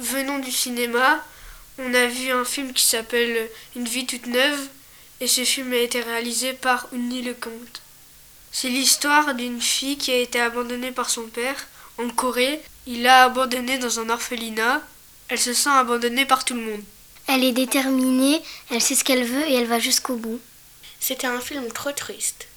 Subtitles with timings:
[0.00, 1.24] venons du cinéma.
[1.78, 4.68] On a vu un film qui s'appelle Une vie toute neuve
[5.20, 7.82] et ce film a été réalisé par Uni Lecomte.
[8.50, 11.68] C'est l'histoire d'une fille qui a été abandonnée par son père
[11.98, 12.60] en Corée.
[12.86, 14.82] Il l'a abandonnée dans un orphelinat.
[15.28, 16.82] Elle se sent abandonnée par tout le monde.
[17.28, 20.40] Elle est déterminée, elle sait ce qu'elle veut et elle va jusqu'au bout.
[20.98, 22.48] C'était un film trop triste.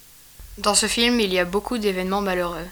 [0.57, 2.67] Dans ce film, il y a beaucoup d'événements malheureux.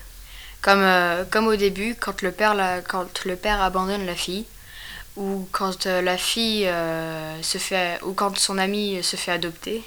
[0.64, 4.46] Comme, euh, comme au début, quand le, père la- quand le père abandonne la fille,
[5.18, 9.84] ou quand euh, la fille euh, se fait, ou quand son ami se fait adopter.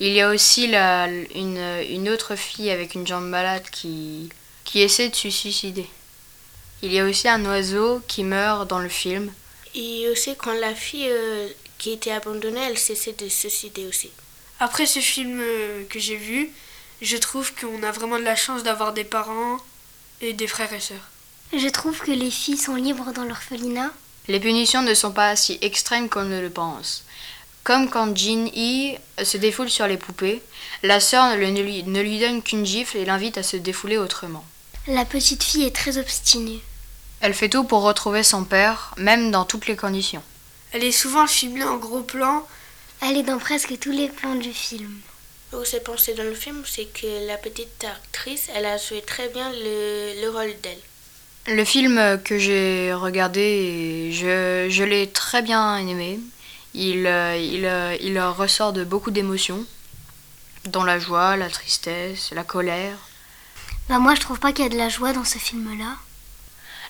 [0.00, 4.30] Il y a aussi la, une, une autre fille avec une jambe malade qui,
[4.64, 5.86] qui essaie de se suicider.
[6.82, 9.30] Il y a aussi un oiseau qui meurt dans le film.
[9.74, 14.10] Et aussi quand la fille euh, qui était abandonnée, elle cessait de se suicider aussi.
[14.58, 15.40] Après ce film
[15.88, 16.50] que j'ai vu,
[17.02, 19.58] je trouve qu'on a vraiment de la chance d'avoir des parents
[20.20, 21.10] et des frères et sœurs.
[21.52, 23.90] Je trouve que les filles sont libres dans l'orphelinat.
[24.28, 27.04] Les punitions ne sont pas si extrêmes qu'on ne le pense.
[27.64, 30.42] Comme quand Jin Hee se défoule sur les poupées,
[30.84, 34.44] la sœur ne lui, ne lui donne qu'une gifle et l'invite à se défouler autrement.
[34.86, 36.60] La petite fille est très obstinée.
[37.20, 40.22] Elle fait tout pour retrouver son père, même dans toutes les conditions.
[40.72, 42.46] Elle est souvent filmée en gros plan.
[43.00, 45.00] Elle est dans presque tous les plans du film.
[45.52, 49.28] Où c'est pensé dans le film, c'est que la petite actrice, elle a joué très
[49.28, 50.78] bien le, le rôle d'elle.
[51.46, 56.20] Le film que j'ai regardé, je, je l'ai très bien aimé.
[56.72, 59.64] Il, il, il ressort de beaucoup d'émotions,
[60.66, 62.96] dont la joie, la tristesse, la colère.
[63.88, 65.96] Bah moi je trouve pas qu'il y a de la joie dans ce film-là.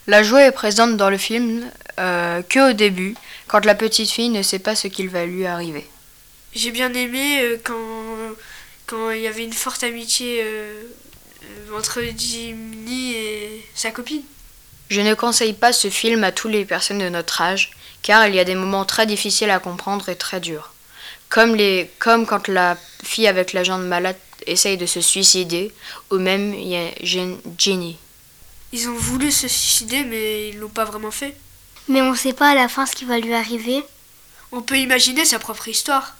[0.06, 3.16] La joie est présente dans le film euh, que au début,
[3.48, 5.88] quand la petite fille ne sait pas ce qu'il va lui arriver.
[6.54, 8.36] J'ai bien aimé euh, quand,
[8.86, 10.82] quand il y avait une forte amitié euh,
[11.44, 14.22] euh, entre Jimmy et sa copine.
[14.90, 17.70] Je ne conseille pas ce film à toutes les personnes de notre âge,
[18.02, 20.74] car il y a des moments très difficiles à comprendre et très durs.
[21.30, 25.72] Comme, les, comme quand la fille avec la jambe malade essaye de se suicider,
[26.10, 27.96] ou même il y a Jenny.
[28.72, 31.34] Ils ont voulu se suicider, mais ils l'ont pas vraiment fait.
[31.88, 33.82] Mais on sait pas à la fin ce qui va lui arriver.
[34.50, 36.14] On peut imaginer sa propre histoire.